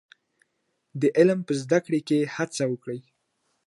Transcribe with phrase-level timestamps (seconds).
[1.01, 2.99] د علم په زده کړه کي هڅه وکړئ.